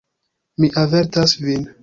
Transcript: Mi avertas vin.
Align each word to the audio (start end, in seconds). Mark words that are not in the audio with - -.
Mi 0.63 0.71
avertas 0.85 1.37
vin. 1.45 1.69